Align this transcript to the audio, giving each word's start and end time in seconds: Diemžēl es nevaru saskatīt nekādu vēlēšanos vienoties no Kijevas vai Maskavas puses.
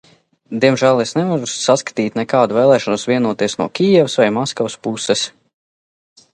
Diemžēl 0.61 1.01
es 1.03 1.11
nevaru 1.17 1.49
saskatīt 1.51 2.17
nekādu 2.21 2.57
vēlēšanos 2.59 3.05
vienoties 3.13 3.59
no 3.61 3.69
Kijevas 3.81 4.19
vai 4.23 4.31
Maskavas 4.41 4.81
puses. 4.89 5.29